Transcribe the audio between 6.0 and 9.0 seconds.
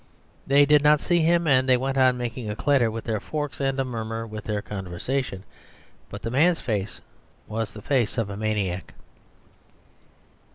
But the man's face was the face of a maniac.